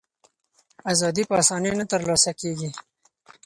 ازادي 0.91 1.23
په 1.29 1.33
آسانۍ 1.41 1.71
نه 1.79 1.85
ترلاسه 1.91 2.31
کېږي. 2.41 2.69